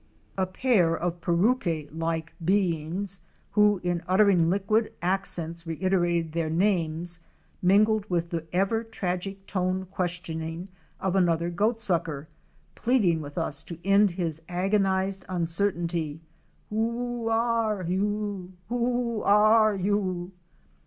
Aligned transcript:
A 0.35 0.47
pair 0.47 0.97
of 0.97 1.21
Parauque 1.21 1.87
like 1.93 2.33
beings 2.43 3.19
who 3.51 3.79
in 3.83 4.01
uttering 4.07 4.49
liquid 4.49 4.91
accents 4.99 5.67
reiterated 5.67 6.31
their 6.31 6.49
names, 6.49 7.19
mingled 7.61 8.09
with 8.09 8.31
the 8.31 8.47
ever 8.51 8.83
tragic 8.83 9.45
toned 9.45 9.91
questioning 9.91 10.69
of 10.99 11.15
another 11.15 11.51
Goatsucker, 11.51 12.25
pleading 12.73 13.21
with 13.21 13.37
us 13.37 13.61
to 13.61 13.77
end 13.85 14.09
his 14.09 14.41
agonized 14.49 15.23
uncertainty— 15.29 16.19
Wh6 16.73 17.31
are 17.31 17.83
you? 17.87 18.53
Wh6 18.71 19.23
are 19.23 19.75
you 19.75 20.31